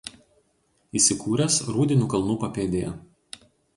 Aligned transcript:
Įsikūręs 1.01 1.57
Rūdinių 1.75 2.07
kalnų 2.15 2.39
papėdėje. 2.45 2.91